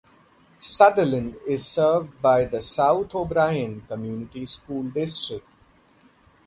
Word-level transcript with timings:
Sutherland 0.59 1.35
is 1.47 1.63
served 1.63 2.19
by 2.23 2.45
the 2.45 2.59
South 2.59 3.13
O'Brien 3.13 3.81
Community 3.81 4.47
School 4.47 4.81
District. 4.85 5.45